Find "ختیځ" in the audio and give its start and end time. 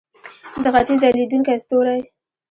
0.73-0.97